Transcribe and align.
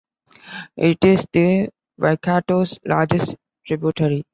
It 0.77 1.05
is 1.05 1.27
the 1.31 1.69
Waikato's 1.99 2.79
largest 2.87 3.35
tributary. 3.67 4.25